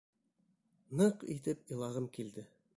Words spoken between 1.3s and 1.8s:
итеп